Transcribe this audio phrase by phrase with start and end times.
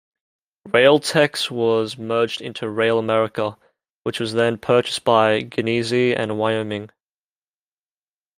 [0.67, 3.55] Railtex was merged into RailAmerica,
[4.01, 6.89] which was then purchased by Genesee and Wyoming.